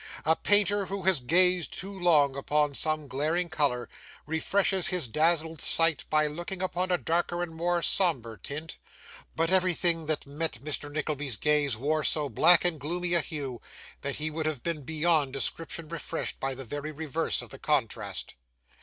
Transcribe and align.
A 0.25 0.35
painter 0.35 0.87
who 0.87 1.03
has 1.03 1.19
gazed 1.19 1.75
too 1.77 1.91
long 1.93 2.35
upon 2.35 2.73
some 2.73 3.07
glaring 3.07 3.49
colour, 3.49 3.87
refreshes 4.25 4.87
his 4.87 5.07
dazzled 5.07 5.61
sight 5.61 6.05
by 6.09 6.25
looking 6.25 6.59
upon 6.59 6.89
a 6.89 6.97
darker 6.97 7.43
and 7.43 7.53
more 7.53 7.83
sombre 7.83 8.39
tint; 8.39 8.79
but 9.35 9.51
everything 9.51 10.07
that 10.07 10.25
met 10.25 10.53
Mr. 10.63 10.91
Nickleby's 10.91 11.37
gaze 11.37 11.77
wore 11.77 12.03
so 12.03 12.29
black 12.29 12.65
and 12.65 12.79
gloomy 12.79 13.13
a 13.13 13.21
hue, 13.21 13.61
that 14.01 14.15
he 14.15 14.31
would 14.31 14.47
have 14.47 14.63
been 14.63 14.81
beyond 14.81 15.33
description 15.33 15.87
refreshed 15.87 16.39
by 16.39 16.55
the 16.55 16.65
very 16.65 16.91
reverse 16.91 17.43
of 17.43 17.51
the 17.51 17.59
contrast. 17.59 18.33